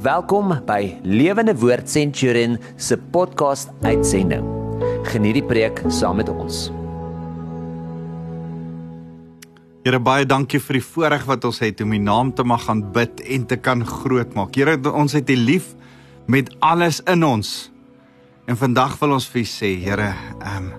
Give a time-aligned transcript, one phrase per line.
[0.00, 4.46] Welkom by Lewende Woord Centurion se podcast uitsending.
[5.04, 6.70] Geniet die preek saam met ons.
[9.84, 13.20] Here baie dankie vir die voorreg wat ons het om U naam te mag aanbid
[13.28, 14.56] en te kan grootmaak.
[14.56, 15.74] Here ons het U lief
[16.24, 17.50] met alles in ons.
[18.48, 20.72] En vandag wil ons vir U sê, Here, ehm um,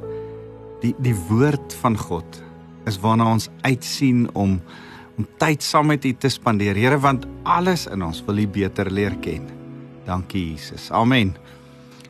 [0.81, 2.41] die die woord van God
[2.89, 4.57] is waarna ons uitsien om
[5.21, 6.73] om tyd saam met U te spandeer.
[6.79, 9.45] Here, want alles in ons wil U beter leer ken.
[10.07, 10.89] Dankie Jesus.
[10.91, 11.35] Amen.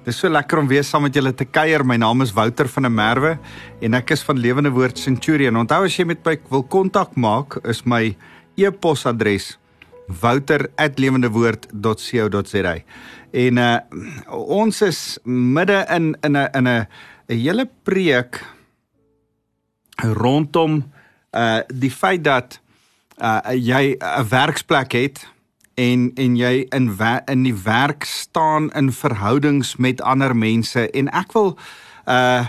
[0.02, 1.84] Dit is so lekker om weer saam met julle te kuier.
[1.86, 3.38] My naam is Wouter van der Merwe
[3.84, 5.58] en ek is van Lewende Woord Centurion.
[5.60, 8.16] Onthou as jy met my wil kontak maak, is my
[8.58, 9.58] e-posadres
[10.22, 12.76] wouter@lewendewoord.co.za.
[13.32, 13.78] En uh
[14.32, 16.88] ons is midde in in 'n in 'n
[17.30, 18.46] 'n hele preek
[20.02, 20.92] rondom
[21.32, 22.62] uh die feit dat
[23.22, 25.28] uh jy 'n werksplek het
[25.74, 31.34] en en jy in in die werk staan in verhoudings met ander mense en ek
[31.34, 31.58] wil
[32.08, 32.46] uh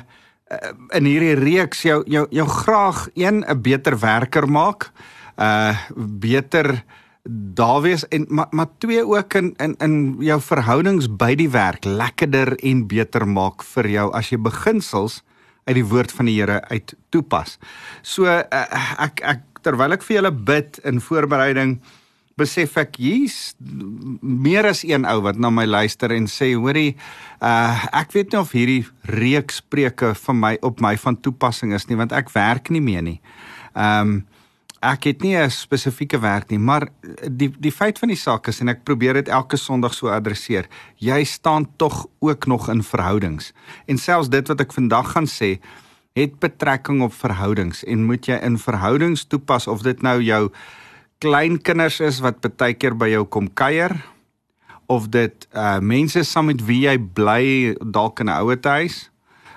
[0.92, 4.92] in hierdie reeks jou jou jou graag een 'n beter werker maak
[5.37, 6.84] uh beter
[7.25, 11.84] daar wees en maar maar twee ook in in in jou verhoudings by die werk
[11.84, 15.23] lekkerder en beter maak vir jou as jy beginsels
[15.64, 17.59] uit die woord van die Here uit toepas.
[18.03, 18.42] So uh,
[18.98, 21.79] ek ek terwyl ek vir julle bid in voorbereiding
[22.39, 23.53] besef ek hier's
[24.23, 26.95] meer as een ou wat na my luister en sê hoorie
[27.45, 28.83] uh, ek weet nie of hierdie
[29.21, 33.05] reeks preke vir my op my van toepassing is nie want ek werk nie meer
[33.13, 33.19] nie.
[33.75, 34.21] Ehm um,
[34.83, 36.89] ek het nie 'n spesifieke werk nie, maar
[37.31, 40.67] die die feit van die saak is en ek probeer dit elke Sondag so adresseer.
[40.99, 43.53] Jy staan tog ook nog in verhoudings.
[43.87, 45.61] En selfs dit wat ek vandag gaan sê,
[46.19, 50.49] het betrekking op verhoudings en moet jy in verhoudings toepas of dit nou jou
[51.23, 53.95] kleinkinders is wat baie keer by jou kom kuier
[54.93, 57.45] of dit uh mense saam met wie jy bly
[57.81, 59.09] dalk in 'n ouer huis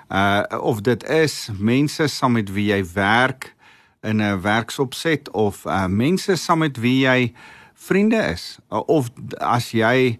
[0.08, 3.54] uh of dit is mense saam met wie jy werk
[4.02, 7.34] in 'n werksopset of uh mense saam met wie jy
[7.76, 10.18] vriende is uh, of as jy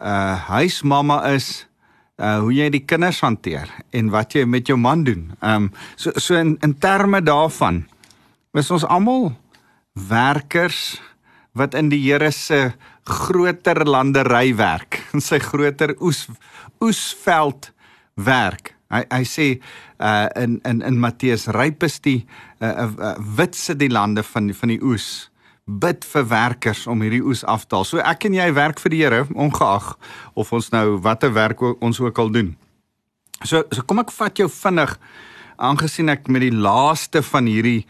[0.00, 1.65] uh, huismamma is
[2.16, 5.32] uh hoe jy die kinders hanteer en wat jy met jou man doen.
[5.44, 7.84] Um so so in in terme daarvan
[8.56, 9.34] is ons almal
[9.92, 10.96] werkers
[11.56, 12.72] wat in die Here se
[13.04, 16.26] groter landery werk, in sy groter oes
[16.84, 17.70] oesveld
[18.14, 18.74] werk.
[18.92, 19.48] Hy hy sê
[20.00, 22.22] uh in in in Matteus ryp is die
[22.60, 25.28] uh, uh, uh witse die lande van van die oes
[25.66, 27.86] bid vir werkers om hierdie oes af te haal.
[27.86, 29.96] So ek en jy werk vir die Here ongeag
[30.38, 32.52] of ons nou watter werk ons ook al doen.
[33.42, 34.94] So so kom ek vat jou vinnig
[35.58, 37.86] aangesien ek met die laaste van hierdie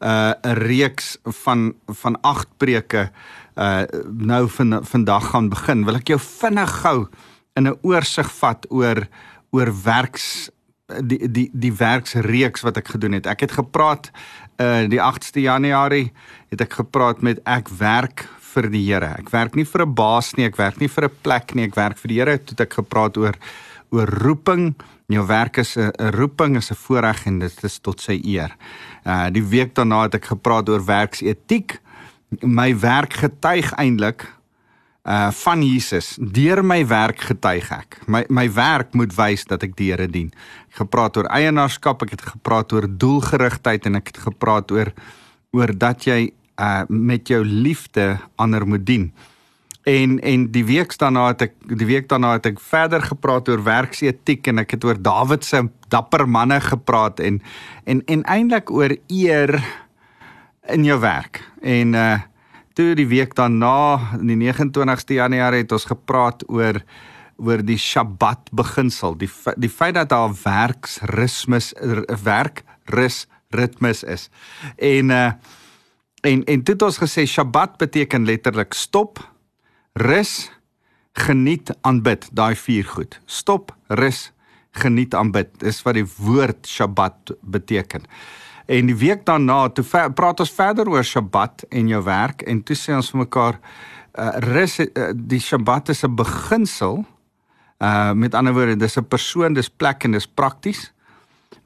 [0.00, 3.10] uh 'n reeks van van 8 preke
[3.56, 5.84] uh nou van vandag gaan begin.
[5.84, 7.08] Wil ek jou vinnig gou
[7.56, 9.08] in 'n oorsig vat oor
[9.50, 10.50] oor werks
[10.86, 13.26] die die die werksreeks wat ek gedoen het.
[13.26, 14.10] Ek het gepraat
[14.62, 16.12] uh die 8ste Januarie
[16.50, 19.12] het ek gepraat met ek werk vir die Here.
[19.20, 21.76] Ek werk nie vir 'n baas nie, ek werk nie vir 'n plek nie, ek
[21.76, 22.38] werk vir die Here.
[22.38, 23.34] Toe het ek gepraat oor
[23.90, 24.74] oor roeping.
[25.08, 28.56] Jou werk is 'n roeping, is 'n voorreg en dit is tot sy eer.
[29.04, 31.80] Uh die week daarna het ek gepraat oor werksetiek.
[32.42, 34.26] My werk getuig eintlik
[35.06, 36.16] uh van Jesus.
[36.18, 38.00] Deur my werk getuig ek.
[38.10, 40.32] My my werk moet wys dat ek die Here dien.
[40.72, 44.92] Ek gepraat oor eienaarskap, ek het gepraat oor doelgerigtheid en ek het gepraat oor
[45.54, 49.10] oor dat jy uh met jou liefde ander moet dien.
[49.86, 53.62] En en die week daarna het ek die week daarna het ek verder gepraat oor
[53.62, 57.38] werksetiek en ek het oor Dawid se dapper manne gepraat en
[57.84, 59.54] en en eintlik oor eer
[60.66, 61.44] in jou werk.
[61.62, 62.16] En uh
[62.76, 66.82] toe die week daarna, die 29ste Januarie het ons gepraat oor
[67.36, 69.28] oor die Sabbat beginsel, die
[69.60, 71.74] die feit dat daar werksritmes
[72.24, 74.30] werk rus ritmes is.
[74.76, 75.30] En uh
[76.26, 79.20] en en dit ons gesê Sabbat beteken letterlik stop,
[79.94, 80.50] rus,
[81.12, 83.20] geniet, aanbid, daai vier goed.
[83.26, 84.32] Stop, rus,
[84.70, 85.52] geniet, aanbid.
[85.60, 88.08] Dis wat die woord Sabbat beteken.
[88.66, 89.84] En die week daarna toe
[90.14, 93.58] praat ons verder oor Sabbat en jou werk en toe sê ons vir mekaar
[94.18, 97.04] uh, rus uh, die Sabbat is 'n beginsel.
[97.78, 100.92] Uh met ander woorde, dis 'n persoon, dis plek en dis prakties.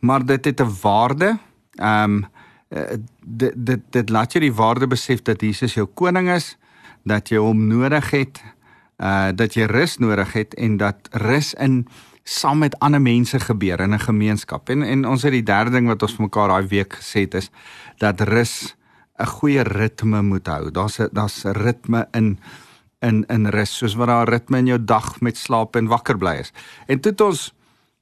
[0.01, 1.39] Maar dit het 'n waarde.
[1.79, 2.27] Um
[2.69, 6.57] uh, dit dit dit laat jy die waarde besef dat Jesus jou koning is,
[7.05, 8.43] dat jy hom nodig het,
[8.99, 11.87] uh dat jy rus nodig het en dat rus in
[12.25, 14.69] saam met ander mense gebeur in 'n gemeenskap.
[14.69, 17.35] En en ons het die derde ding wat ons vir mekaar daai week gesê het
[17.35, 17.51] is
[17.99, 18.77] dat rus
[19.19, 20.71] 'n goeie ritme moet hou.
[20.71, 22.39] Daar's 'n daar's 'n ritme in
[23.01, 26.35] in in rus soos wat daar ritme in jou dag met slaap en wakker bly
[26.41, 26.53] is.
[26.87, 27.55] En toe het ons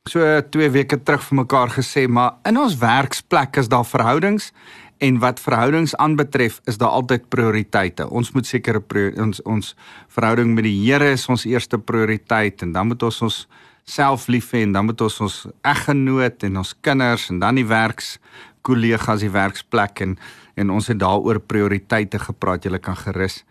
[0.04, 4.52] so 2 weke terug vir mekaar gesê, maar in ons werksplek is daar verhoudings
[4.98, 8.08] en wat verhoudings aanbetref is daar altyd prioriteite.
[8.10, 8.82] Ons moet sekere
[9.16, 9.74] ons ons
[10.08, 13.46] verhouding met die Here is ons eerste prioriteit en dan moet ons ons
[13.88, 15.36] self lief hê en dan moet ons ons
[15.66, 18.18] eggenoot en ons kinders en dan die werks
[18.66, 20.18] kollegas die werksplek en
[20.58, 22.64] en ons het daaroor prioriteite gepraat.
[22.66, 23.44] Jy kan gerus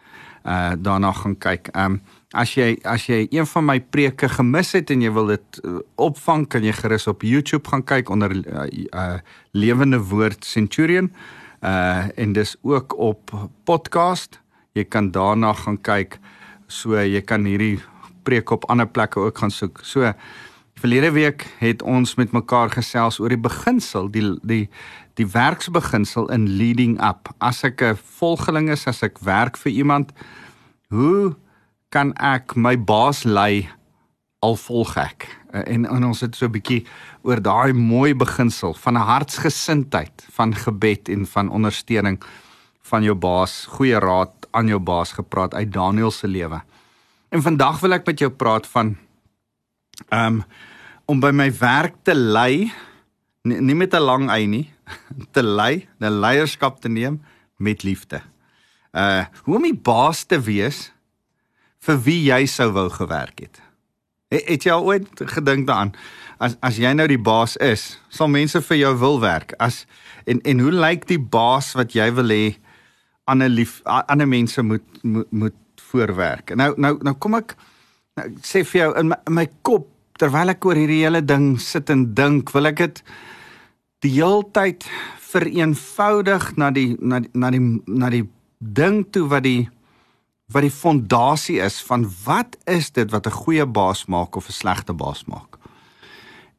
[0.43, 1.71] uh daarna gaan kyk.
[1.75, 2.01] Um
[2.35, 5.79] as jy as jy een van my preke gemis het en jy wil dit uh,
[5.95, 9.19] opvang, kan jy gerus op YouTube gaan kyk onder uh, uh
[9.51, 11.11] Lewende Woord Centurion.
[11.63, 13.31] Uh en dis ook op
[13.63, 14.41] podcast.
[14.73, 16.19] Jy kan daarna gaan kyk.
[16.67, 17.79] So jy kan hierdie
[18.27, 19.79] preek op ander plekke ook gaan soek.
[19.88, 20.12] So
[20.77, 24.65] verlede week het ons met mekaar gesels oor die beginsel, die die
[25.18, 27.31] die werksbeginsel in leading up.
[27.41, 30.12] As ek 'n volgeling is, as ek werk vir iemand,
[30.89, 31.35] hoe
[31.89, 33.69] kan ek my baas lei
[34.41, 35.25] al volg ek?
[35.51, 36.85] En en ons het so 'n bietjie
[37.23, 42.21] oor daai mooi beginsel van 'n hartsgesindheid, van gebed en van ondersteuning
[42.81, 46.62] van jou baas, goeie raad aan jou baas gepraat uit Daniël se lewe.
[47.29, 48.95] En vandag wil ek met jou praat van
[50.13, 50.44] um
[51.07, 52.68] om by my werk te lei,
[53.47, 54.74] nie, nie met 'n lang ei nie,
[55.35, 57.24] te lei, 'n leierskap te neem
[57.57, 58.21] met liefde.
[58.91, 60.91] Uh hoe om die baas te wees
[61.79, 63.62] vir wie jy sou wou gewerk het.
[64.27, 65.95] Het, het jy al ooit gedink daaraan
[66.38, 69.53] as as jy nou die baas is, sal mense vir jou wil werk?
[69.59, 69.85] As
[70.25, 72.57] en en hoe lyk die baas wat jy wil hê
[73.27, 75.56] ander lief ander mense moet moet, moet
[75.91, 76.55] voorwerk.
[76.55, 77.55] Nou nou nou kom ek
[78.17, 79.87] nou ek sê vir jou in my, in my kop
[80.17, 83.01] terwyl ek oor hierdie hele ding sit en dink, wil ek dit
[84.05, 84.85] die heeltyd
[85.27, 88.25] vereenvoudig na die na die na die na die
[88.57, 89.69] ding toe wat die
[90.53, 94.59] wat die fondasie is van wat is dit wat 'n goeie baas maak of 'n
[94.61, 95.57] slegte baas maak.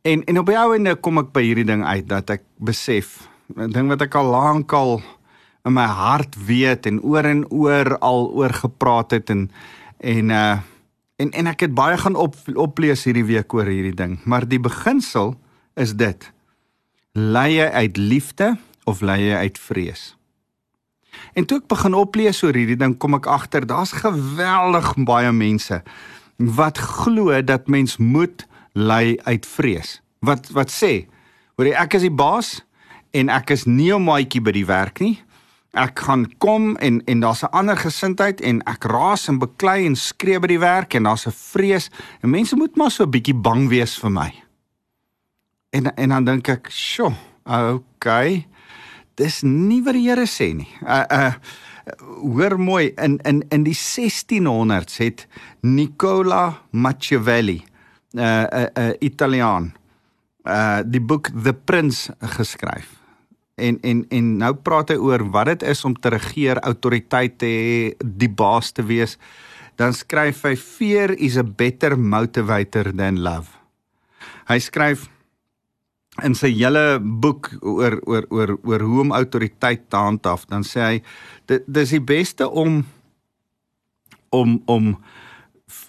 [0.03, 3.29] En en op die ou ende kom ek by hierdie ding uit dat ek besef
[3.57, 5.03] 'n ding wat ek al lank al
[5.67, 9.51] in my hart weet en oor en oor al oor gepraat het en
[9.99, 10.59] en uh
[11.19, 14.61] en en ek het baie gaan op oplees hierdie week oor hierdie ding, maar die
[14.63, 15.35] beginsel
[15.75, 16.29] is dit.
[17.13, 18.53] Lei jy uit liefde
[18.87, 20.15] of lei jy uit vrees?
[21.35, 25.83] En toe ek begin oplees oor hierdie ding, kom ek agter daar's geweldig baie mense
[26.39, 28.47] wat glo dat mens moet
[28.79, 29.99] lei uit vrees.
[30.23, 31.09] Wat wat sê?
[31.59, 32.61] Hoor jy ek is die baas
[33.11, 35.19] en ek is nie 'n maatjie by die werk nie
[35.79, 39.97] ek gaan kom en en daar's 'n ander gesindheid en ek raas en beklei en
[39.97, 41.91] skree by die werk en daar's 'n vrees
[42.23, 44.33] en mense moet maar so 'n bietjie bang wees vir my.
[45.71, 47.15] En en dan dink ek, "Sjoe,
[47.47, 48.47] okay.
[49.15, 51.33] Dis nie wat die Here sê nie." Uh uh
[52.35, 55.27] hoor mooi in in in die 1600s het
[55.61, 57.65] Nicola Machiavelli,
[58.13, 59.75] 'n uh, 'n uh, uh, Italiaan,
[60.45, 62.98] uh die boek The Prince geskryf
[63.59, 67.51] en en en nou praat hy oor wat dit is om te regeer, autoriteit te
[67.51, 69.19] hê, die baas te wees.
[69.79, 73.55] Dan skryf hy fear is a better motivator than love.
[74.49, 75.07] Hy skryf
[76.27, 80.81] in sy hele boek oor oor oor oor hoe om autoriteit te handhaaf, dan sê
[80.83, 80.97] hy
[81.51, 82.83] dit dis die beste om
[84.35, 84.93] om om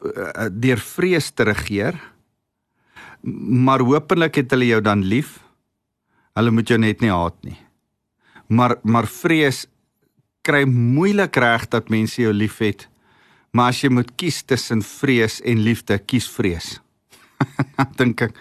[0.05, 1.97] eh, deur vrees te regeer.
[3.25, 5.39] Maar hopelik het hulle jou dan lief
[6.39, 7.57] Hulle moet jou net nie haat nie.
[8.47, 9.65] Maar maar vrees
[10.47, 12.87] kry moeilik reg dat mense jou liefhet.
[13.51, 16.77] Maar as jy moet kies tussen vrees en liefde, kies vrees.
[17.75, 18.35] Dan dink ek,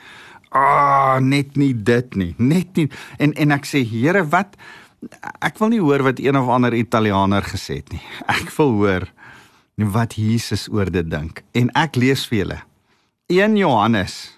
[0.51, 2.35] "Ah, oh, net nie dit nie.
[2.39, 2.89] Net nie."
[3.19, 4.57] En en ek sê, "Here, wat
[5.43, 8.03] ek wil nie hoor wat een of ander Italianer gesê het nie.
[8.41, 9.13] Ek wil hoor
[9.77, 12.63] wat Jesus oor dit dink." En ek lees vir julle
[13.29, 14.38] 1 Johannes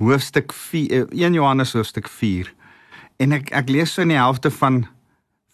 [0.00, 2.48] hoofstuk 4 1 eh, Johannes hoofstuk 4
[3.20, 4.82] en ek ek lees so in die helfte van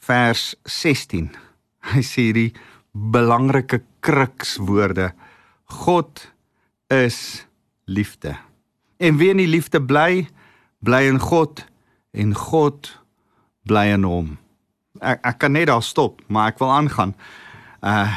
[0.06, 1.32] vers 16
[1.92, 2.50] hy sê die
[2.96, 5.10] belangrike krukswoorde.
[5.84, 6.22] God
[6.88, 7.46] is
[7.84, 8.36] liefde.
[8.96, 10.26] En wie in die liefde bly
[10.86, 11.64] bly in God
[12.16, 12.92] en God
[13.66, 14.36] bly in hom.
[15.02, 17.16] Ek ek kan net daar stop maar ek wil aangaan.
[17.82, 18.08] Uh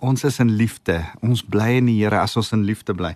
[0.00, 1.02] ons is in liefde.
[1.22, 3.12] Ons bly in die Here as ons in liefde bly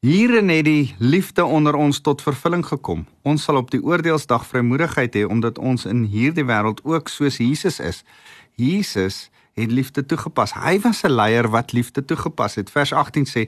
[0.00, 3.02] Hierin het die liefde onder ons tot vervulling gekom.
[3.20, 7.76] Ons sal op die oordeelsdag vrymoedigheid hê omdat ons in hierdie wêreld ook soos Jesus
[7.84, 7.98] is.
[8.56, 9.18] Jesus
[9.60, 10.54] het liefde toegepas.
[10.56, 12.70] Hy was 'n leier wat liefde toegepas het.
[12.70, 13.44] Vers 18 sê: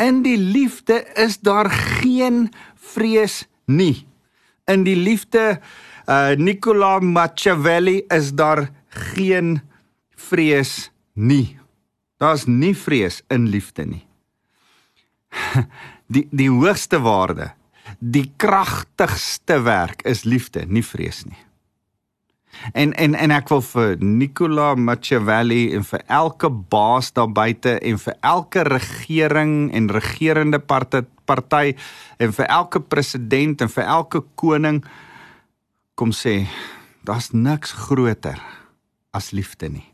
[0.00, 4.06] In die liefde is daar geen vrees nie.
[4.64, 5.60] In die liefde
[6.08, 9.60] uh Nicola Machiavelli is daar geen
[10.16, 11.58] vrees nie.
[12.16, 14.06] Daar's nie vrees in liefde nie.
[16.14, 17.52] Die die hoogste waarde,
[17.98, 21.40] die kragtigste werk is liefde, nie vrees nie.
[22.72, 27.98] En en en ek wil vir Nicola Machiavelli en vir elke baas daar buite en
[27.98, 31.74] vir elke regering en regerende party
[32.18, 34.84] en vir elke president en vir elke koning
[35.94, 36.44] kom sê
[37.04, 38.40] daar's niks groter
[39.14, 39.88] as liefde nie.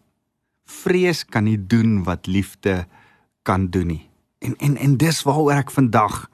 [0.71, 2.85] Vrees kan nie doen wat liefde
[3.43, 4.10] kan doen nie.
[4.41, 6.25] En en en dis waaroor ek vandag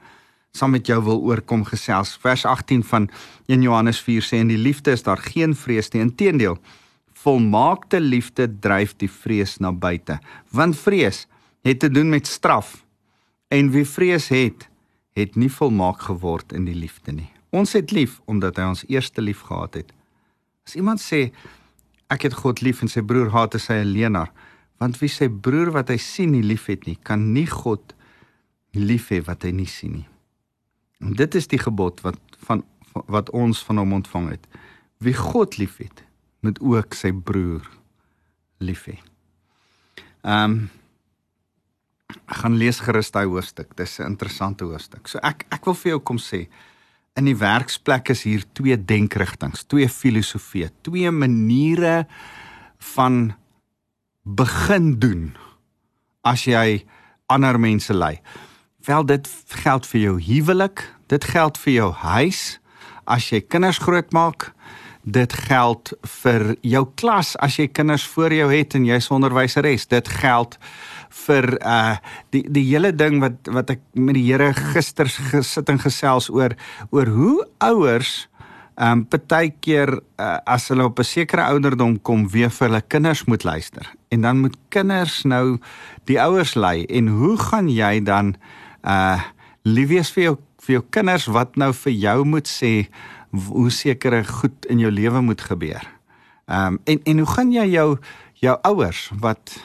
[0.57, 2.15] saam met jou wil oorkom gesels.
[2.23, 3.11] Vers 18 van
[3.47, 6.03] 1 Johannes 4 sê en die liefde is daar geen vrees nie.
[6.05, 6.57] Inteendeel,
[7.13, 10.19] volmaakte liefde dryf die vrees na buite.
[10.51, 11.27] Want vrees
[11.67, 12.85] het te doen met straf.
[13.49, 14.69] En wie vrees het,
[15.19, 17.31] het nie volmaak geword in die liefde nie.
[17.51, 19.93] Ons het lief omdat hy ons eerste lief gehad het.
[20.67, 21.31] As iemand sê
[22.13, 24.31] ek het God lief en sy broer haat, is hy 'n leienaar.
[24.83, 27.95] Want wie sy broer wat hy sien nie liefhet nie, kan nie God
[28.76, 30.09] lief hê wat hy nie sien nie.
[31.00, 32.64] En dit is die gebod wat van
[33.12, 34.47] wat ons van hom ontvang het.
[35.04, 36.00] Wie God liefhet,
[36.40, 37.66] moet ook sy broer
[38.64, 38.97] lief hê.
[40.25, 40.59] Ehm um,
[42.26, 43.75] gaan lees gerus daai hoofstuk.
[43.76, 45.09] Dis 'n interessante hoofstuk.
[45.09, 46.47] So ek ek wil vir jou kom sê
[47.16, 52.06] in die werksplek is hier twee denkrigtinge, twee filosofieë, twee maniere
[52.95, 53.35] van
[54.26, 55.37] begin doen
[56.26, 56.83] as jy
[57.30, 58.18] ander mense lei.
[58.87, 59.28] Wel dit
[59.62, 62.42] geld vir jou huwelik, dit geld vir jou huis
[63.06, 64.50] as jy kinders grootmaak.
[65.06, 69.87] Dit geld vir jou klas as jy kinders voor jou het en jy's onderwyseres.
[69.87, 70.59] Dit geld
[71.26, 71.97] vir uh
[72.35, 76.56] die die hele ding wat wat ek met die Here gister gesit en gesels oor
[76.90, 78.26] oor hoe ouers
[78.76, 83.45] um partykeer uh, as hulle op 'n sekere ouderdom kom weer vir hulle kinders moet
[83.45, 85.59] luister en dan moet kinders nou
[86.04, 88.37] die ouers lei en hoe gaan jy dan
[88.85, 89.21] uh
[89.66, 92.88] lief wees vir jou vir jou kinders wat nou vir jou moet sê
[93.30, 95.83] hoe sekere goed in jou lewe moet gebeur.
[96.47, 97.99] Ehm um, en en hoe gaan jy jou
[98.40, 99.56] jou ouers wat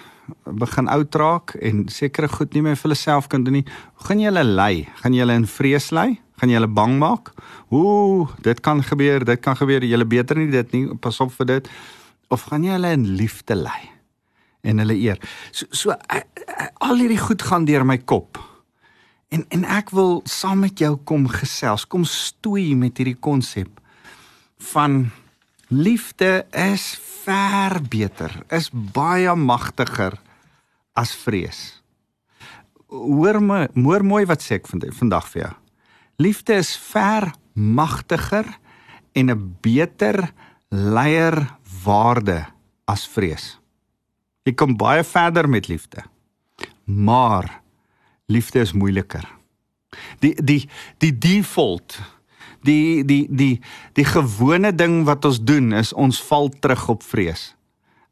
[0.46, 3.66] begin oud raak en sekere goed nie meer vir hulle self kan doen nie,
[3.96, 4.88] hoe gaan jy hulle lei?
[5.02, 6.22] Gaan jy hulle in vrees lei?
[6.42, 7.28] Gaan jy hulle bang maak?
[7.70, 9.84] Ooh, dit kan gebeur, dit kan gebeur.
[9.86, 10.88] Jy lê beter nie dit nie.
[10.98, 11.68] Pas op vir dit.
[12.34, 13.92] Of gaan jy hulle in liefde lei
[14.66, 15.22] en hulle eer?
[15.54, 15.94] So so
[16.82, 18.42] al hierdie goed gaan deur my kop.
[19.30, 23.78] En en ek wil saam met jou kom gesels, kom stoei met hierdie konsep
[24.74, 25.12] van
[25.70, 26.90] liefde is
[27.22, 30.18] ver beter, is baie magtiger
[30.98, 31.62] as vrees.
[32.90, 35.56] Hoor my, hoor mooi wat sê ek vandag vir jou.
[36.22, 38.46] Liefde is ver magtiger
[39.12, 40.32] en 'n beter
[40.70, 42.46] leier waarde
[42.86, 43.60] as vrees.
[44.44, 46.04] Jy kom baie verder met liefde.
[46.86, 47.62] Maar
[48.26, 49.26] liefde is moeiliker.
[50.20, 52.00] Die die die default
[52.62, 53.62] die die die
[53.94, 57.56] die gewone ding wat ons doen is ons val terug op vrees.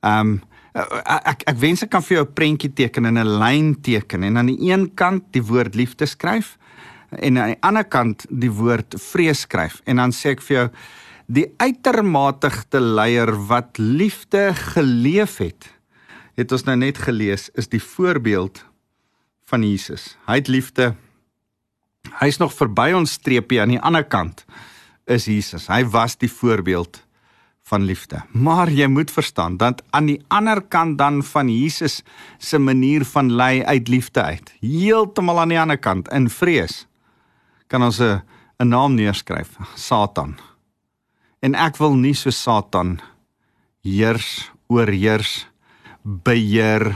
[0.02, 0.42] Um
[0.74, 4.38] ek ek wens ek kan vir jou 'n prentjie teken en 'n lyn teken en
[4.38, 6.58] aan die een kant die woord liefde skryf
[7.12, 10.68] en aan die ander kant die woord vrees skryf en dan sê ek vir jou
[11.30, 15.70] die uitermatigste leier wat liefde geleef het
[16.40, 18.64] het ons nou net gelees is die voorbeeld
[19.50, 20.14] van Jesus.
[20.30, 20.94] Hy het liefde.
[22.22, 24.46] Hy's nog verby ons streepie aan die ander kant
[25.10, 25.68] is Jesus.
[25.68, 27.02] Hy was die voorbeeld
[27.70, 28.22] van liefde.
[28.32, 32.02] Maar jy moet verstaan dat aan die ander kant dan van Jesus
[32.38, 34.54] se manier van lei uit liefde uit.
[34.62, 36.86] Heeltemal aan die ander kant in vrees
[37.70, 38.22] kan ons 'n
[38.60, 40.36] 'n naam neerskryf, Satan.
[41.40, 43.00] En ek wil nie so Satan
[43.82, 45.48] heers, oorheers,
[46.04, 46.92] beheer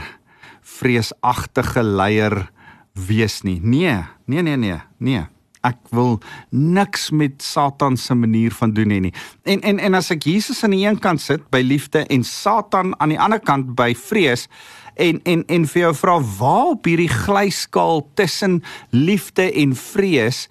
[0.60, 2.50] vreesagtige leier
[2.92, 3.60] wees nie.
[3.62, 5.24] Nee, nee, nee, nee, nee.
[5.64, 6.18] Ek wil
[6.50, 9.14] niks met Satan se manier van doen hê nie.
[9.48, 12.94] En en en as ek Jesus aan die een kant sit by liefde en Satan
[13.00, 14.48] aan die ander kant by vrees
[14.94, 20.46] en en en vir jou vra waar op hierdie glyskaal tussen liefde en vrees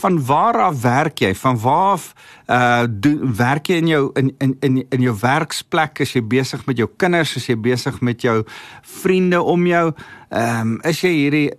[0.00, 1.34] van waar af werk jy?
[1.34, 2.12] Van waar af
[2.50, 6.00] uh doen werk jy in jou in in in in jou werksplek?
[6.00, 7.36] Is jy besig met jou kinders?
[7.36, 8.42] Is jy besig met jou
[8.82, 9.92] vriende om jou?
[10.28, 11.50] Ehm um, is jy hierdie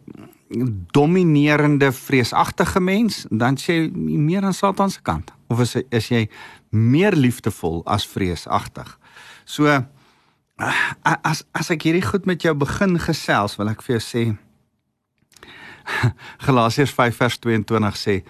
[0.92, 3.26] dominerende vreesagtige mens?
[3.30, 5.32] Dan sê jy meer aan Satan se kant.
[5.48, 6.28] Of is is jy
[6.70, 8.98] meer liefdevol as vreesagtig?
[9.46, 9.68] So
[11.04, 14.24] as as ek hierdie goed met jou begin gesels, wil ek vir jou sê
[16.46, 18.22] Galasiërs 5 vers 22 sê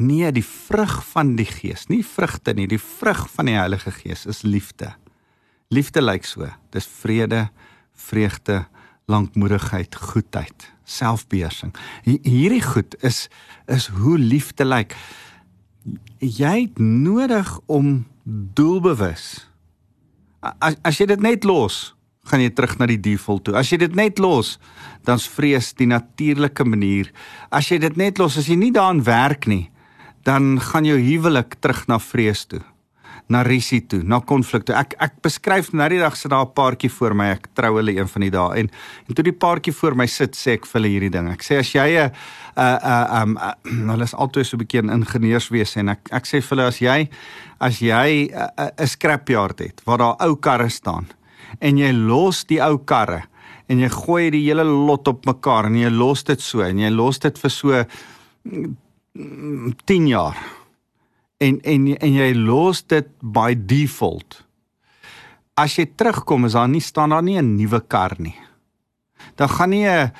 [0.00, 4.22] nee die vrug van die gees nie vrugte nie die vrug van die Heilige Gees
[4.30, 4.94] is liefde
[5.74, 7.48] liefde lyk so dis vrede
[8.00, 8.62] vreugde
[9.10, 11.74] lankmoedigheid, goedheid, selfbeheersing.
[12.04, 13.28] Hierdie goed is
[13.70, 14.96] is hoe liefde lyk.
[16.18, 18.04] Jy het nodig om
[18.58, 19.46] doelbewus.
[20.40, 21.94] As as jy dit net los,
[22.30, 23.54] gaan jy terug na die default toe.
[23.56, 24.56] As jy dit net los,
[25.06, 27.12] dan's vrees die natuurlike manier.
[27.50, 29.70] As jy dit net los, as jy nie daaraan werk nie,
[30.26, 32.60] dan gaan jou huwelik terug na vrees toe
[33.30, 34.74] na risie toe, na konflik toe.
[34.74, 37.30] Ek ek beskryf nou die dag sit daar 'n paartjie voor my.
[37.38, 38.70] Ek trou hulle een van die dae en
[39.08, 41.30] en toe die paartjie voor my sit, sê ek vir hulle hierdie ding.
[41.30, 42.12] Ek sê as jy 'n
[42.56, 46.56] 'n um hulle is altyd so 'n bietjie in ingenieurswese en ek ek sê vir
[46.56, 47.08] hulle as jy
[47.60, 51.06] as jy 'n scrapyard het waar daar ou karre staan
[51.60, 53.24] en jy los die ou karre
[53.68, 56.90] en jy gooi die hele lot op mekaar en jy los dit so en jy
[56.90, 57.84] los dit vir so
[58.44, 58.76] 10
[59.14, 60.36] mm, jaar
[61.40, 64.42] en en en jy los dit by default.
[65.56, 68.36] As jy terugkom is daar nie staan daar nie 'n nuwe kar nie.
[69.36, 70.12] Dan gaan nie 'n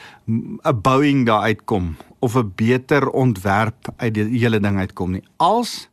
[0.65, 5.25] 'n Boeing daar uitkom of 'n beter ontwerp uit die hele ding uitkom nie.
[5.37, 5.89] Als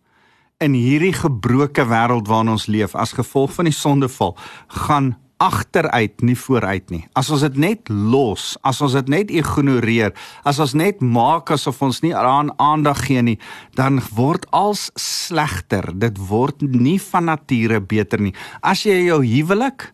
[0.57, 6.35] in hierdie gebroke wêreld waarin ons leef as gevolg van die sondeval gaan agteruit nie
[6.37, 7.03] vooruit nie.
[7.17, 10.13] As ons dit net los, as ons dit net ignoreer,
[10.47, 13.37] as ons net maak asof ons nie aan aandag gee nie,
[13.77, 15.91] dan word als slegter.
[15.93, 18.33] Dit word nie van nature beter nie.
[18.61, 19.91] As jy jou huwelik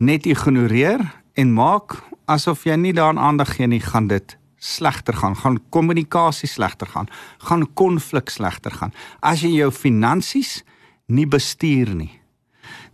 [0.00, 1.02] net ignoreer
[1.38, 6.48] en maak asof jy nie daaraan aandag gee nie, gaan dit slegter gaan, gaan kommunikasie
[6.50, 8.94] slegter gaan, gaan konflik slegter gaan.
[9.22, 10.62] As jy jou finansies
[11.06, 12.10] nie bestuur nie,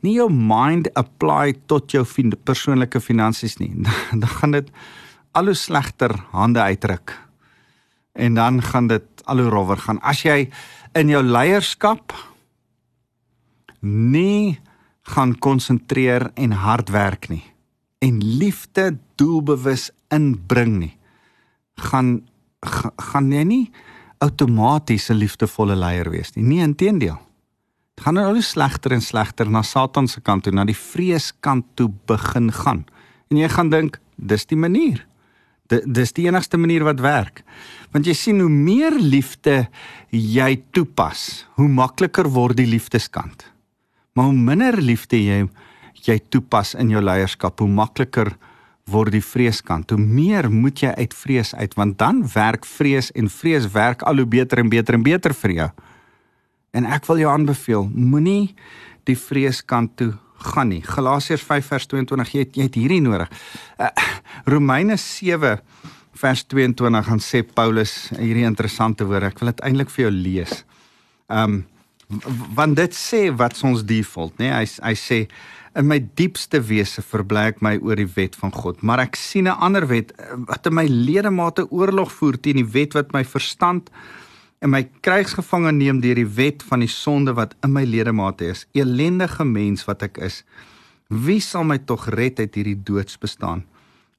[0.05, 3.73] nie jou mind apply tot jou fin persoonlike finansies nie.
[4.21, 4.71] Dan gaan dit
[5.35, 7.17] al hoe slegter hande uitdruk.
[8.15, 9.99] En dan gaan dit al hoe rowwer gaan.
[9.99, 10.45] As jy
[10.95, 12.15] in jou leierskap
[13.83, 14.61] nie
[15.11, 17.43] gaan konsentreer en hard werk nie
[18.05, 20.95] en liefde doelbewus inbring nie,
[21.91, 22.21] gaan
[23.11, 23.65] gaan jy nie
[24.25, 26.45] outomaties 'n liefdevolle leier wees nie.
[26.45, 27.19] Nee, inteendeel
[28.03, 31.91] gaan nou al slegter en slegter na Satan se kant toe, na die vreeskant toe
[32.09, 32.85] begin gaan.
[33.31, 35.05] En jy gaan dink, dis die manier.
[35.69, 37.43] Dis die enigste manier wat werk.
[37.95, 39.65] Want jy sien hoe meer liefde
[40.11, 43.47] jy toepas, hoe makliker word die liefdeskant.
[44.15, 45.45] Maar hoe minder liefde jy
[46.05, 48.35] jy toepas in jou leierskap, hoe makliker
[48.93, 49.95] word die vreeskant.
[49.95, 54.21] Hoe meer moet jy uit vrees uit, want dan werk vrees en vrees werk al
[54.21, 55.71] hoe beter en beter en beter vir jou.
[56.75, 58.55] En ek wil jou aanbeveel, moenie
[59.09, 60.13] die vreeskant toe
[60.45, 60.83] gaan nie.
[60.85, 63.31] Galasiërs 5 vers 22, jy het, jy het hierdie nodig.
[63.79, 63.91] Uh,
[64.51, 65.59] Romeine 7
[66.21, 69.33] vers 22 gaan sê Paulus hierdie interessante woorde.
[69.33, 70.63] Ek wil dit eintlik vir jou lees.
[71.33, 71.65] Um
[72.55, 74.51] want dit sê wat ons default, nê?
[74.53, 75.23] Hy hy sê
[75.75, 79.49] in my diepste wese verbly ek my oor die wet van God, maar ek sien
[79.49, 83.25] 'n ander wet eh, wat in my ledemate oorlog voer teen die wet wat my
[83.25, 83.91] verstand
[84.65, 88.65] en my krygsgevange neem deur die wet van die sonde wat in my ledemate is.
[88.73, 90.41] Elendige mens wat ek is.
[91.13, 93.67] Wie sal my tog red uit hierdie doodsbestaan?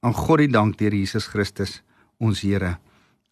[0.06, 1.80] Aan God die dank deur Jesus Christus,
[2.22, 2.76] ons Here.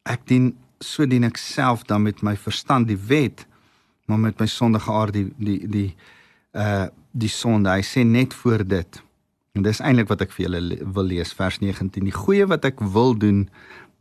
[0.03, 3.47] Ek dien so dien ek self dan met my verstand die wet,
[4.11, 5.89] maar met my sondige aard die die die
[6.59, 7.71] uh die sonde.
[7.71, 8.97] Hy sê net voor dit.
[9.55, 12.09] En dis eintlik wat ek vir julle wil lees vers 19.
[12.09, 13.45] Die goeie wat ek wil doen,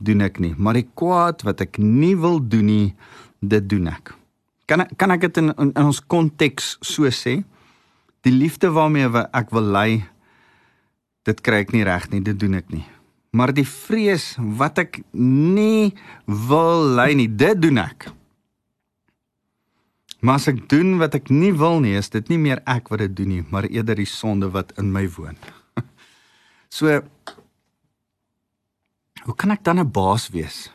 [0.06, 2.88] doen ek nie, maar die kwaad wat ek nie wil doen nie,
[3.40, 4.14] dit doen ek.
[4.70, 7.42] Kan kan ek dit in, in in ons konteks so sê?
[8.24, 10.04] Die liefde waarmee ek wil lei,
[11.28, 12.86] dit kry ek nie reg nie, dit doen ek nie.
[13.34, 15.92] Maar die vrees wat ek nie
[16.28, 18.12] wil lei nie, dit doen ek.
[20.24, 23.02] Maar as ek doen wat ek nie wil nie, is dit nie meer ek wat
[23.04, 25.36] dit doen nie, maar eerder die sonde wat in my woon.
[26.74, 26.90] So
[29.24, 30.72] Hoe kan ek dan 'n baas wees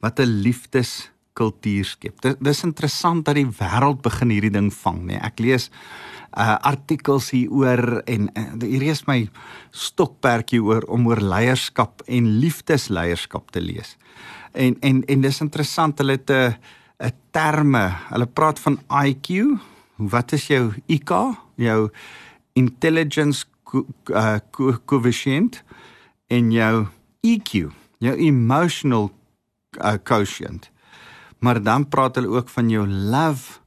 [0.00, 2.20] wat 'n liefdeskultuur skep?
[2.20, 5.06] Dit dis interessant dat die wêreld begin hierdie ding vang, nê.
[5.06, 5.20] Nee.
[5.20, 5.70] Ek lees
[6.36, 9.28] uh artikels hieroor en uh, hier is my
[9.70, 13.96] stokperdjie oor om oor leierskap en liefdesleierskap te lees.
[14.52, 16.56] En en en dis interessant hulle het 'n
[17.00, 17.92] 'n terme.
[18.08, 19.60] Hulle praat van IQ.
[19.96, 21.36] Wat is jou IQ?
[21.56, 21.90] Jou
[22.54, 23.46] intelligence
[24.10, 24.38] uh,
[24.86, 25.62] coefficient
[26.28, 26.86] en jou
[27.24, 27.68] EQ,
[28.04, 29.10] jou emotional
[29.80, 30.70] uh, quotient.
[31.38, 33.60] Maar dan praat hulle ook van jou love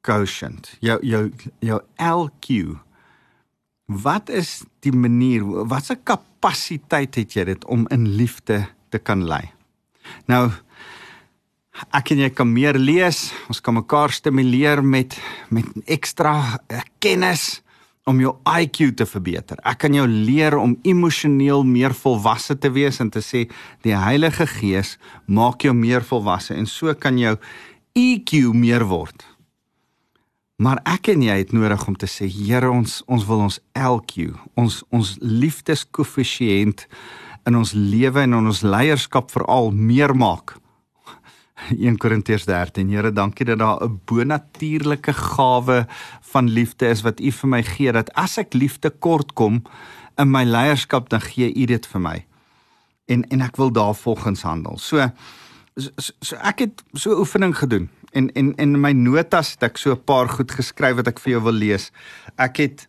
[0.00, 1.24] quotient, jou jou
[1.58, 2.76] jou LQ.
[3.86, 9.44] Wat is die manier, watse kapasiteit het jy dit om in liefde te kan lei?
[10.30, 10.48] Nou
[11.96, 15.16] ek en jy kan meer lees, ons kan mekaar stimuleer met
[15.48, 16.34] met ekstra
[16.68, 17.62] uh, kennis
[18.04, 19.58] om jou IQ te verbeter.
[19.62, 23.46] Ek kan jou leer om emosioneel meer volwasse te wees en te sê
[23.86, 27.36] die Heilige Gees maak jou meer volwasse en so kan jou
[27.98, 29.22] EQ meer word.
[30.62, 34.32] Maar ek en jy het nodig om te sê Here ons ons wil ons LQ,
[34.58, 36.86] ons ons liefdeskoëffisiënt
[37.50, 40.54] in ons lewe en in ons leierskap veral meer maak.
[41.74, 42.90] 1 Korintiërs 13.
[42.94, 45.86] Here, dankie dat daar 'n bonatuurlike gawe
[46.32, 49.62] van liefde is wat U vir my gee dat as ek liefde kort kom
[50.20, 52.18] in my leierskap dan gee U dit vir my.
[53.12, 54.78] En en ek wil daarvolgens handel.
[54.78, 55.08] So
[55.76, 59.78] so, so ek het so oefening gedoen en en en in my notas het ek
[59.78, 61.90] so 'n paar goed geskryf wat ek vir jou wil lees.
[62.36, 62.88] Ek het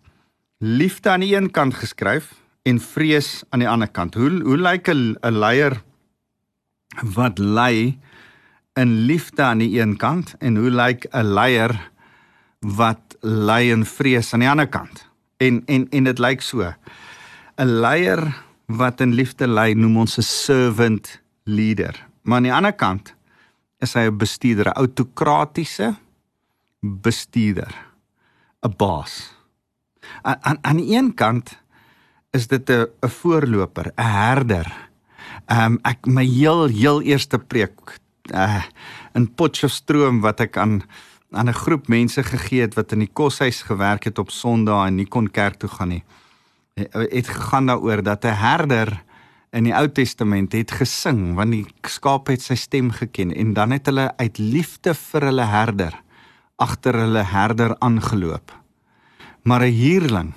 [0.60, 4.16] liefde aan die een kant geskryf en vrees aan die ander kant.
[4.16, 5.82] Hoe hoe lyk 'n leier
[7.02, 8.00] wat lei
[8.74, 11.92] in liefde aan die een kant en hoe lyk 'n leier
[12.64, 15.06] wat lei in vrees aan die ander kant?
[15.38, 16.74] En en en dit lyk so.
[17.58, 18.24] 'n Leier
[18.66, 21.96] wat in liefde lei noem ons 'n servant leader.
[22.24, 23.14] Maar aan die ander kant
[23.80, 25.96] is hy 'n bestuurder, 'n autokratiese
[26.80, 27.74] bestuurder,
[28.62, 29.34] 'n baas.
[30.22, 31.58] Aan aan aan die een kant
[32.32, 34.90] is dit 'n 'n voorloper, 'n herder.
[35.46, 38.00] Ehm um, ek my heel heel eerste preek
[38.32, 38.64] uh
[39.14, 40.82] in Potchefstroom wat ek aan
[41.34, 44.96] aan 'n groep mense gegee het wat in die koshuis gewerk het op Sondae en
[44.96, 46.04] nie kon kerk toe gaan nie.
[46.92, 49.04] Het gegaan daaroor dat 'n herder
[49.52, 53.72] in die Ou Testament het gesing want die skaap het sy stem geken en dan
[53.72, 55.94] het hulle uit liefde vir hulle herder
[56.56, 58.52] agter hulle herder aangeloop.
[59.44, 60.34] Maar 'n huurling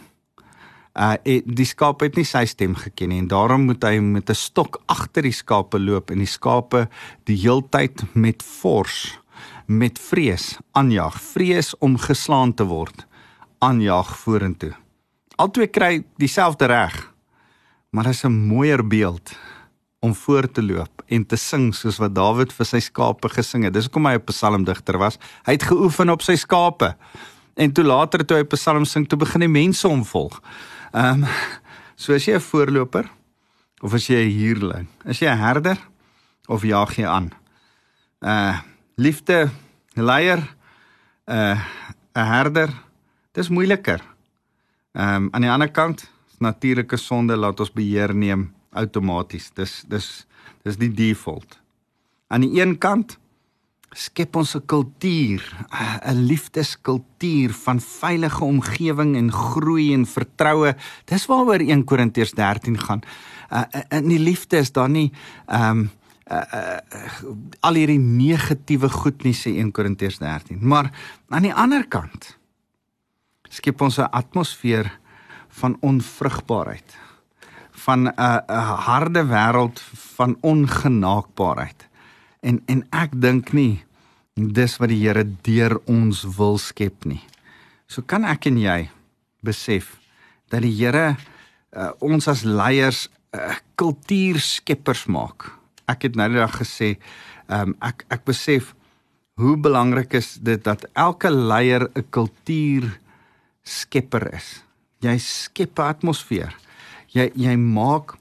[0.97, 4.35] uh die skaap het nie sy stem geken nie en daarom moet hy met 'n
[4.35, 6.89] stok agter die skape loop en die skape
[7.25, 9.19] die heeltyd met vors
[9.67, 13.07] met vrees aanjaag, vrees om geslaan te word,
[13.59, 14.73] aanjaag vorentoe.
[15.37, 17.17] Albei kry dieselfde reg
[17.97, 19.39] maar is 'n mooier beeld
[20.01, 23.73] om voor te loop en te sing soos wat Dawid vir sy skape gesing het.
[23.73, 25.19] Dis hoekom hy 'n psalmdigter was.
[25.45, 26.97] Hy het geoefen op sy skape.
[27.55, 30.43] En toe later toe hy psalm sing, toe begin die mense hom volg.
[30.93, 31.29] Ehm um,
[31.97, 33.11] so as jy 'n voorloper
[33.81, 35.79] of as jy 'n huurling, is jy 'n herder
[36.47, 37.31] of jaag jy aan?
[38.21, 38.59] Uh
[38.97, 39.51] liefde
[39.95, 40.41] leier
[41.27, 41.61] uh
[42.17, 42.71] 'n herder,
[43.33, 44.01] dis moeiliker.
[44.93, 49.51] Ehm um, aan die ander kant natuurlike sonde laat ons beheer neem outomaties.
[49.55, 50.27] Dis dis
[50.65, 51.61] dis die default.
[52.29, 53.19] Aan die een kant
[53.93, 55.43] skep ons 'n kultuur,
[56.05, 60.77] 'n liefdeskultuur van veilige omgewing en groei en vertroue.
[61.05, 63.01] Dis waaroor 1 Korintiërs 13 gaan.
[63.53, 65.13] Uh, in die liefde is daar nie
[65.47, 65.91] ehm um,
[66.31, 70.61] uh, uh, al hierdie negatiewe goed nie sê 1 Korintiërs 13.
[70.61, 70.91] Maar
[71.29, 72.37] aan die ander kant
[73.51, 74.91] skep ons 'n atmosfeer
[75.49, 76.97] van onvrugbaarheid
[77.87, 79.81] van 'n 'n harde wêreld
[80.17, 81.89] van ongenaakbaarheid.
[82.41, 83.85] En en ek dink nie
[84.35, 87.23] dis wat die Here deur ons wil skep nie.
[87.87, 88.91] So kan ek en jy
[89.41, 89.97] besef
[90.49, 91.17] dat die Here
[91.73, 95.56] uh, ons as leiers uh, kultuurskeppers maak.
[95.87, 96.97] Ek het nou die dag gesê,
[97.49, 98.75] um, ek ek besef
[99.37, 104.67] hoe belangrik is dit dat elke leier 'n kultuurskepper is
[105.05, 106.55] jy skep 'n atmosfeer.
[107.13, 108.17] Jy jy maak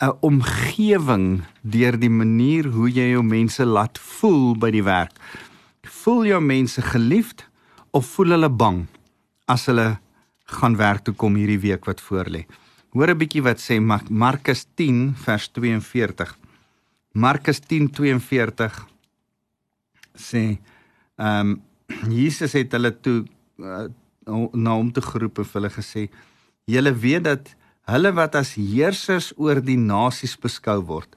[0.00, 5.12] 'n omgewing deur die manier hoe jy jou mense laat voel by die werk.
[5.82, 7.46] Voel jou mense geliefd
[7.92, 8.86] of voel hulle bang
[9.46, 9.98] as hulle
[10.44, 12.46] gaan werk toe kom hierdie week wat voorlê?
[12.92, 16.36] Hoor 'n bietjie wat sê Markus 10 vers 42.
[17.14, 18.82] Markus 10:42
[20.18, 20.58] sê
[21.16, 21.62] ehm um,
[22.10, 23.22] Jesus het hulle toe
[23.62, 23.86] uh,
[24.52, 26.02] na hom te geroep en vir hulle gesê:
[26.66, 27.54] "Julle weet dat
[27.86, 31.14] hulle wat as heersers oor die nasies beskou word,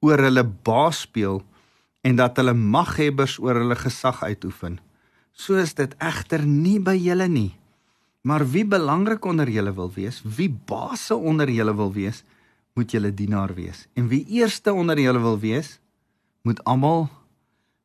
[0.00, 1.42] oor hulle baas speel
[2.04, 4.78] en dat hulle maghebbers oor hulle gesag uitoefen.
[5.32, 7.52] So is dit egter nie by julle nie.
[8.22, 12.22] Maar wie belangrik onder julle wil wees, wie baase onder julle wil wees,
[12.74, 13.86] moet julle dienaar wees.
[13.94, 15.78] En wie eerste onder julle wil wees,
[16.42, 17.08] moet almal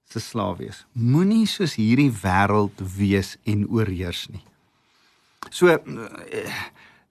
[0.09, 0.85] se slaaf wees.
[0.93, 4.43] Moenie soos hierdie wêreld wees en oorheers nie.
[5.49, 5.77] So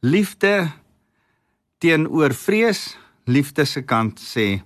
[0.01, 0.71] liefde
[1.79, 4.61] teenoor vrees, liefde se kant sê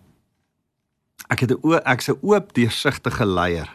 [1.28, 3.70] ek het 'n ek's 'n oop deursigtige leier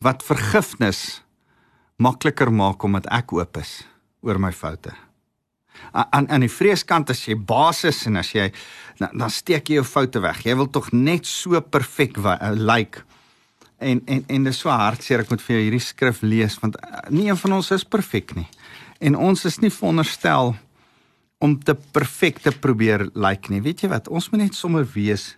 [0.00, 1.22] wat vergifnis
[1.96, 3.82] makliker maak omdat ek oop is
[4.22, 5.07] oor my foute.
[5.92, 8.50] Aan aan die vreeskant as jy basis en as jy
[8.98, 10.44] dan, dan steek jy jou foute weg.
[10.44, 12.58] Jy wil tog net so perfek lyk.
[12.58, 13.04] Like.
[13.78, 16.76] En en en dis so hartseer ek moet vir jou hierdie skrif lees want
[17.14, 18.48] nie een van ons is perfek nie
[18.98, 20.56] En ons is nie veronderstel
[21.38, 23.62] om te perfek te probeer lyk like nie.
[23.62, 24.10] Weet jy wat?
[24.10, 25.36] Ons moet net sommer wees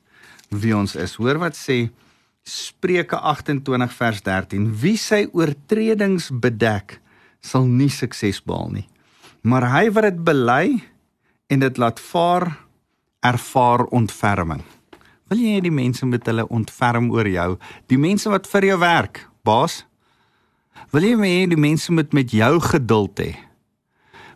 [0.48, 1.18] wie ons is.
[1.20, 1.90] Hoor wat sê
[2.48, 4.64] Spreuke 28 vers 13.
[4.80, 6.96] Wie sy oortredings bedek,
[7.44, 8.86] sal nie sukses behaal nie.
[9.42, 10.64] Maar hy wat dit bely
[11.50, 12.52] en dit laat vaar,
[13.24, 14.62] ervaar ontferming.
[15.30, 17.54] Wil jy hê die mense moet hulle ontferm oor jou?
[17.88, 19.84] Die mense wat vir jou werk, baas?
[20.92, 23.32] Wil jy hê die mense moet met jou geduld hê?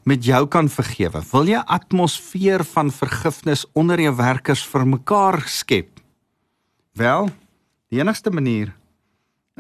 [0.09, 1.23] Met jou kan vergewe.
[1.33, 6.01] Wil jy atmosfeer van vergifnis onder jou werkers vir mekaar skep?
[6.95, 7.33] Wel,
[7.91, 8.71] die enigste manier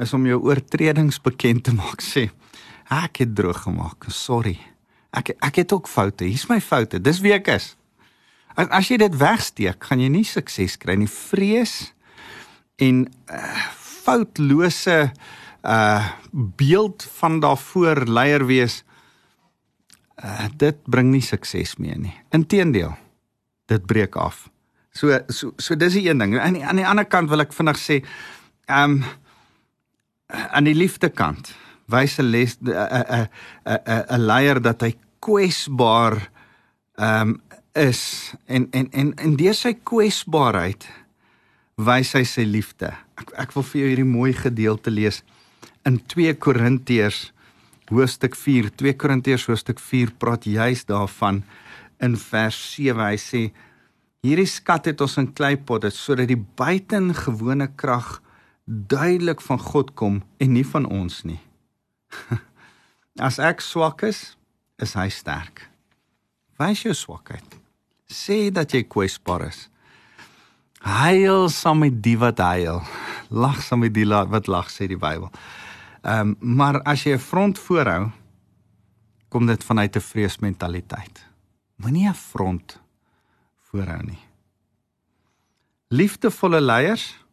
[0.00, 2.28] is om jou oortredings bekend te maak sê.
[2.92, 4.06] Ek het droog gemaak.
[4.12, 4.58] Sorry.
[5.14, 6.26] Ek ek het ook foute.
[6.26, 7.00] Hier's my foute.
[7.00, 7.74] Dis wie ek is.
[8.54, 11.10] As, as jy dit wegsteek, gaan jy nie sukses kry nie.
[11.10, 11.92] Vrees
[12.82, 13.64] en uh,
[14.04, 14.98] foutlose
[15.64, 16.04] uh
[16.58, 18.82] beeld van daarvoor leier wees
[20.18, 22.14] uh dit bring nie sukses mee nie.
[22.34, 22.96] Inteendeel,
[23.70, 24.48] dit breek af.
[24.94, 26.36] So so so dis die een ding.
[26.38, 28.02] Aan die aan die ander kant wil ek vinnig sê,
[28.66, 29.04] ehm um,
[30.34, 31.52] aan die liefde kant
[31.86, 33.28] wys 'n les 'n 'n
[33.64, 34.94] 'n 'n leier dat hy
[35.24, 36.20] kwesbaar
[37.00, 37.40] ehm um,
[37.74, 40.86] is en en en en deur sy kwesbaarheid
[41.74, 42.92] wys hy sy liefde.
[43.18, 45.22] Ek ek wil vir jou hierdie mooi gedeelte lees
[45.88, 47.32] in 2 Korintiërs
[47.90, 48.70] hoofstuk 4.
[48.78, 51.42] 2 Korintiërs hoofstuk 4 praat juis daarvan
[52.02, 53.02] in vers 7.
[53.02, 53.42] Hy sê
[54.24, 58.20] hierdie skat het ons in kleipotte sodat die buitengewone krag
[58.64, 61.42] duidelik van God kom en nie van ons nie.
[63.28, 64.36] As ek swak is,
[64.78, 65.68] is hy sterk.
[66.58, 67.56] Wys jou swakheid.
[68.10, 69.68] Sê dat jy kwesbaar is.
[70.84, 72.82] Heil saam met die wat heil.
[73.30, 75.30] Lag saam met die wat lag sê die Bybel.
[76.04, 78.10] Ehm um, maar as jy 'n front voorhou,
[79.28, 81.24] kom dit vanuit 'n vreesmentaliteit.
[81.76, 82.80] Moenie 'n front
[83.70, 84.22] voorhou nie.
[85.88, 87.24] Liefdevolle leiers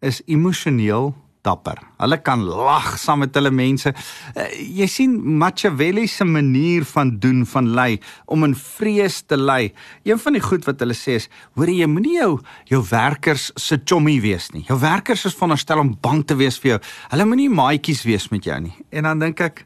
[0.00, 1.14] is emosioneel
[1.48, 1.80] dapper.
[1.98, 3.92] Hulle kan lag saam met hulle mense.
[4.34, 4.46] Uh,
[4.78, 9.72] jy sien Machiavelli se manier van doen van lei om in vrees te lei.
[10.06, 12.32] Een van die goed wat hulle sê is, hoor jy moenie jou
[12.68, 14.64] jou werkers se chommy wees nie.
[14.68, 16.80] Jou werkers is veronderstel om bang te wees vir jou.
[17.14, 18.74] Hulle moenie maatjies wees met jou nie.
[18.92, 19.64] En dan dink ek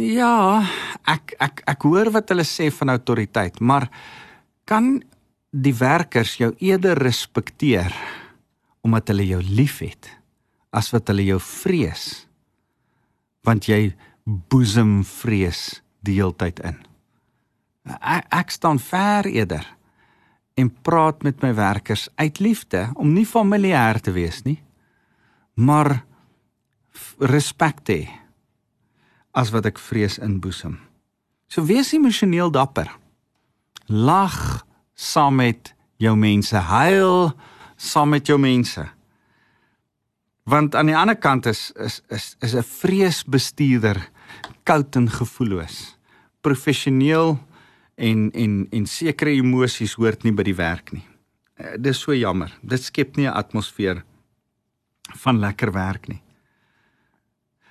[0.00, 0.62] ja,
[1.08, 3.90] ek ek ek hoor wat hulle sê van autoriteit, maar
[4.68, 4.94] kan
[5.52, 7.92] die werkers jou eerder respekteer
[8.82, 10.08] omdat hulle jou liefhet?
[10.72, 12.26] As wat hulle jou vrees.
[13.44, 13.92] Want jy
[14.24, 16.78] boesem vrees die heeltyd in.
[17.98, 19.66] Ek, ek staan ver eerder
[20.54, 24.60] en praat met my werkers uit liefde om nie familier te wees nie
[25.58, 26.04] maar
[27.18, 27.98] respek te
[29.32, 30.76] as wat ek vrees inboesem
[31.52, 32.88] so wees emosioneel dapper.
[33.92, 34.64] Lag
[34.96, 36.56] saam met jou mense.
[36.56, 37.32] Huil
[37.76, 38.86] saam met jou mense
[40.42, 44.10] Want aan die ander kant is is is is 'n vreesbestuurder
[44.62, 45.96] koud en gevoelloos.
[46.40, 47.38] Professioneel
[47.94, 51.06] en en en sekere emosies hoort nie by die werk nie.
[51.60, 52.50] Uh, dis so jammer.
[52.62, 54.04] Dit skep nie 'n atmosfeer
[55.22, 56.22] van lekker werk nie.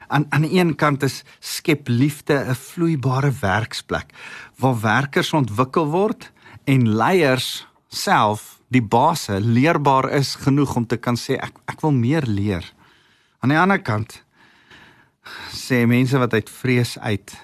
[0.07, 4.13] Aan aan die een kant is skep liefde 'n vloeibare werksplek
[4.57, 6.31] waar werkers ontwikkel word
[6.63, 11.91] en leiers self die baase leerbaar is genoeg om te kan sê ek ek wil
[11.91, 12.65] meer leer.
[13.43, 14.21] Aan die ander kant
[15.53, 17.35] sê mense wat uit vrees uit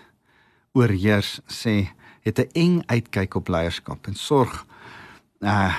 [0.77, 1.89] oorheers sê
[2.23, 4.65] het 'n eng uitkyk op leierskap en sorg
[5.41, 5.75] uh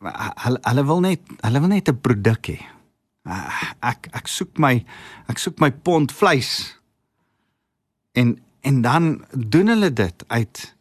[0.00, 2.60] hulle hulle wil net hulle wil net 'n produk hê.
[3.24, 4.84] Uh, ek ek soek my
[5.28, 6.76] ek soek my pond vleis.
[8.12, 10.74] En en dan doen hulle dit uit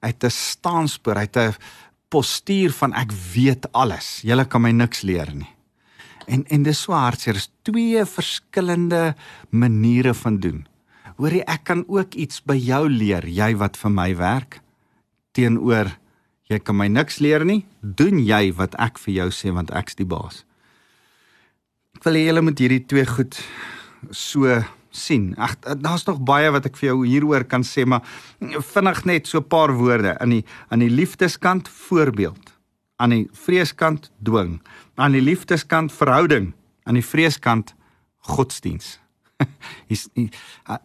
[0.00, 1.54] uit 'n staanspoor, uit 'n
[2.12, 4.20] postuur van ek weet alles.
[4.26, 5.50] Julle kan my niks leer nie.
[6.26, 7.38] En en dis so hartseer.
[7.38, 9.14] Dis twee verskillende
[9.50, 10.64] maniere van doen.
[11.16, 14.60] Hoorie, ek kan ook iets by jou leer, jy wat vir my werk
[15.36, 15.90] teenoor
[16.46, 17.64] jy kan my niks leer nie.
[17.80, 20.44] Doen jy wat ek vir jou sê want ek's die baas.
[21.96, 23.38] Ek wil hê julle moet hierdie twee goed
[24.14, 24.60] so
[24.96, 25.34] sien.
[25.38, 28.04] Ag daar's nog baie wat ek vir jou hieroor kan sê, maar
[28.72, 32.54] vinnig net so 'n paar woorde aan die aan die liefdeskant voorbeeld.
[32.96, 34.60] Aan die vreeskant dwing.
[34.96, 36.54] Aan die liefdeskant verhouding,
[36.84, 37.74] aan die vreeskant
[38.18, 38.98] godsdiens.
[39.92, 40.08] Is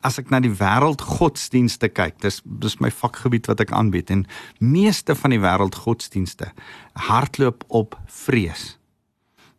[0.01, 4.25] as ek na die wêreld godsdienste kyk, dis dis my vakgebied wat ek aanbied en
[4.59, 6.51] meeste van die wêreld godsdienste
[6.93, 8.80] hardloop op vrees.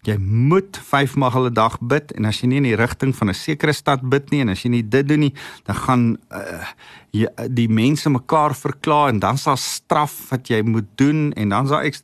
[0.02, 3.28] Jy moet 5 maal 'n dag bid en as jy nie in die rigting van
[3.28, 5.34] 'n sekere stad bid nie en as jy nie dit doen nie,
[5.64, 6.66] dan gaan uh,
[7.12, 11.68] jy, die mense mekaar verklaar en dan sal straf wat jy moet doen en dan
[11.68, 12.02] sal ek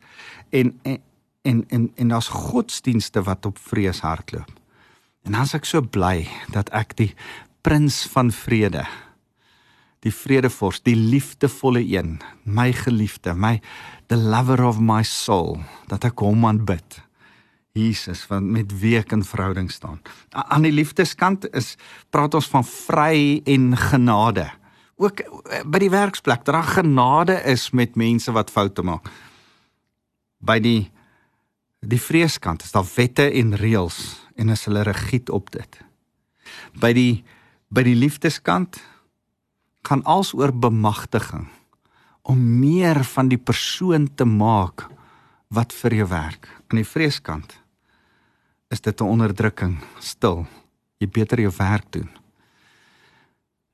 [0.51, 0.99] en en
[1.43, 4.51] en en, en daar's godsdienste wat op vrees hardloop.
[5.25, 7.15] En dan is ek so bly dat ek die
[7.63, 8.87] prins van vrede
[10.07, 13.61] die vredevors, die liefdevolle een, my geliefde, my
[14.07, 15.59] the lover of my soul,
[15.91, 17.03] dat ek hom aanbid.
[17.77, 20.01] Jesus wat met wie ek in verhouding staan.
[20.31, 21.77] Aan die liefdeskant is
[22.11, 24.49] praat ons van vry en genade.
[24.99, 29.09] Ook eh, by die werksplek dat daar genade is met mense wat foute maak.
[30.39, 30.91] By die
[31.79, 33.99] die vreeskant is daar wette en reëls
[34.35, 35.79] en as hulle regiet op dit.
[36.75, 37.25] By die
[37.69, 38.81] by die liefdeskant
[39.87, 41.47] gaan alsoor bemagtiging
[42.29, 44.89] om meer van die persoon te maak
[45.55, 46.49] wat vir jou werk.
[46.69, 47.57] Aan die vreeskant
[48.69, 50.47] is dit 'n onderdrukking, stil.
[50.99, 52.11] Jy beter jou werk doen.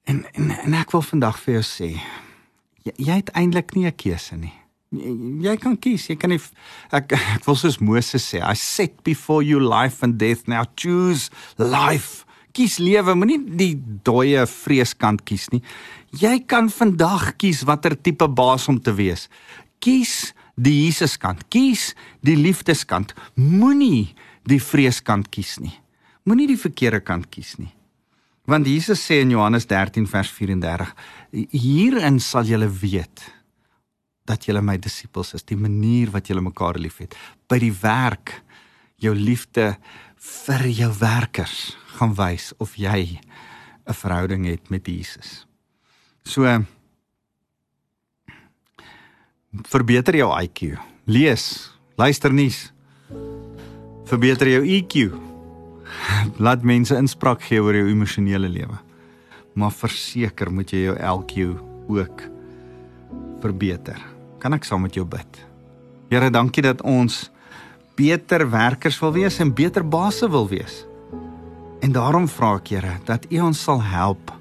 [0.05, 2.01] En en, en ek wil vandag vir jou sê,
[2.85, 4.53] jy, jy het eintlik nie 'n keuse nie.
[4.91, 5.11] Jy,
[5.43, 6.41] jy kan kies, jy kan nie
[6.93, 11.31] ek ek wil soos Moses sê, I set before you life and death, now choose
[11.59, 12.25] life.
[12.53, 15.63] Kies lewe, moenie die dooie vreeskant kies nie.
[16.13, 19.29] Jy kan vandag kies watter tipe baas om te wees.
[19.81, 21.47] Kies die Jesuskant.
[21.49, 21.93] Kies
[22.25, 23.15] die liefdeskant.
[23.35, 24.15] Moenie
[24.49, 25.75] die vreeskant kies nie.
[26.25, 27.73] Moenie die verkeerde kant kies nie.
[28.49, 30.91] Want Jesus sê in Johannes 13 vers 34:
[31.53, 33.25] Hierin sal julle weet
[34.29, 37.17] dat julle my disippels is, die manier wat julle mekaar liefhet.
[37.49, 38.33] By die werk
[39.01, 39.75] jou liefde
[40.45, 43.21] vir jou werkers gaan wys of jy
[43.87, 45.47] 'n verhouding het met Jesus.
[46.25, 46.45] So
[49.63, 50.75] verbeter jou IQ.
[51.07, 52.73] Lees, luister nuus,
[54.09, 55.15] verbeter jou EQ.
[56.45, 58.79] Laat mense inspraak gee oor jou emosionele lewe.
[59.55, 61.35] Maar verseker moet jy jou LQ
[61.95, 62.25] ook
[63.45, 64.01] verbeter.
[64.43, 65.41] Kan ek saam met jou bid?
[66.11, 67.29] Here, dankie dat ons
[67.99, 70.83] beter werkers wil wees en beter basse wil wees.
[71.85, 74.33] En daarom vra ek Here dat U ons sal help.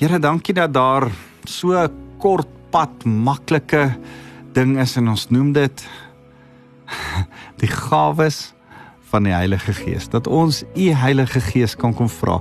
[0.00, 1.08] Here, dankie dat daar
[1.44, 1.76] so
[2.20, 3.90] kort pad maklike
[4.54, 5.84] ding is en ons noem dit
[7.62, 8.50] die gawes
[9.10, 10.08] van die Heilige Gees.
[10.10, 12.40] Dat ons u Heilige Gees kan kom vra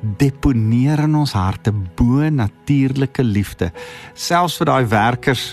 [0.00, 3.68] deponeer in ons harte bo natuurlike liefde.
[4.16, 5.50] Selfs vir daai werkers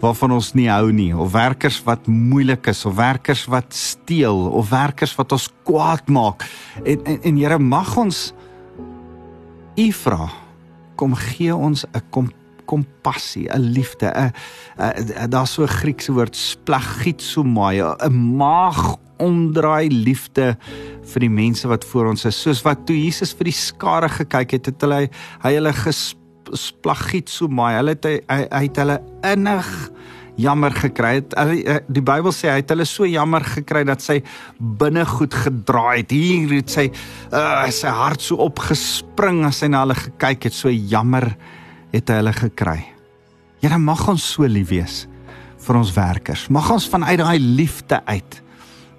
[0.00, 4.70] waarvan ons nie hou nie of werkers wat moeilik is of werkers wat steel of
[4.72, 6.46] werkers wat ons kwaad maak.
[6.84, 8.30] En en, en Here mag ons
[9.76, 10.30] u vra
[10.96, 12.32] kom gee ons 'n kom
[12.70, 14.08] kompassie, 'n liefde,
[14.78, 20.56] 'n daar's so 'n Griekse woord splagitsomai, 'n maag omdraai liefde
[21.12, 22.42] vir die mense wat voor ons is.
[22.42, 25.08] Soos wat toe Jesus vir die skare gekyk het, het hulle
[25.44, 27.72] hy hulle gesplagitsomai.
[27.78, 28.98] Hulle het hy, hy het hulle
[29.32, 29.90] innig
[30.40, 31.34] jammer gekry het.
[31.36, 34.20] Eh, die Bybel sê hy het hulle so jammer gekry dat sy
[34.58, 36.14] binne goed gedraai het.
[36.14, 36.86] Hier het sy
[37.32, 40.56] uh, sy hart so opgespring as hy na hulle gekyk het.
[40.56, 41.34] So jammer
[41.92, 42.78] het hy hulle gekry.
[43.60, 45.04] Here mag ons so lief wees
[45.60, 46.48] vir ons werkers.
[46.48, 48.40] Mag ons vanuit daai liefde uit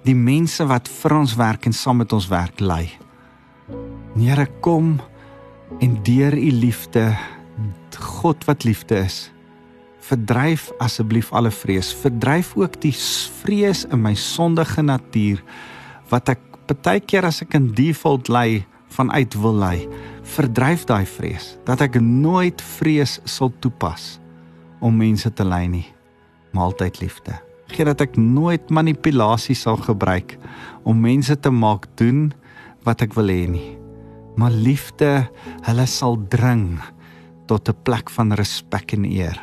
[0.06, 2.90] die mense wat vir ons werk en saam met ons werk lei.
[4.16, 4.96] Here kom
[5.80, 7.12] en deur u liefde
[8.02, 9.28] God wat liefde is
[10.02, 12.94] verdryf asseblief alle vrees verdryf ook die
[13.42, 15.42] vrees in my sondige natuur
[16.10, 19.86] wat ek baie keer as ek in default lê vanuit wil lê
[20.34, 24.18] verdryf daai vrees dat ek nooit vrees sal toepas
[24.82, 25.86] om mense te lei nie.
[26.52, 27.36] Maar altyd liefde.
[27.72, 30.36] Gee dat ek nooit manipulasie sal gebruik
[30.84, 32.32] om mense te maak doen
[32.84, 33.70] wat ek wil hê nie.
[34.36, 35.28] Maar liefde
[35.68, 36.80] hulle sal dring
[37.46, 39.38] tot 'n plek van respek en eer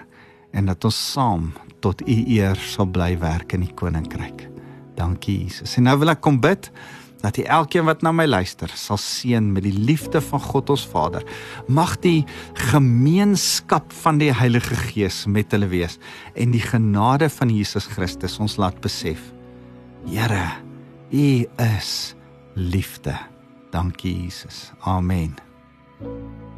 [0.53, 4.49] en dat ons saam tot u eer sal bly werk in die koninkryk.
[4.95, 5.77] Dankie Jesus.
[5.77, 6.71] En nou wil ek kom bid
[7.23, 10.85] dat jy elkeen wat na my luister sal seën met die liefde van God ons
[10.87, 11.25] Vader.
[11.67, 12.23] Mag die
[12.71, 15.99] gemeenskap van die Heilige Gees met hulle wees
[16.35, 19.19] en die genade van Jesus Christus ons laat besef.
[20.07, 20.47] Here,
[21.11, 21.45] U
[21.79, 22.15] is
[22.55, 23.17] liefde.
[23.71, 24.71] Dankie Jesus.
[24.81, 25.35] Amen.
[25.99, 26.48] thank you